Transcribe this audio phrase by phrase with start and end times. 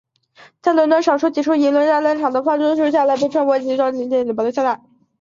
[0.63, 4.81] 在伦敦的少数几处遗留下来的猎场在伦敦的城市化过程中大多被作为城市绿地保留下来。